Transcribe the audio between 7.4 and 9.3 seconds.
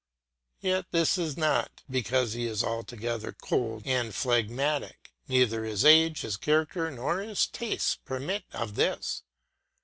tastes permit of this.